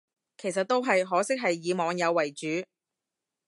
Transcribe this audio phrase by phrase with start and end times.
[0.35, 2.47] 其實都係，可惜係以網友為主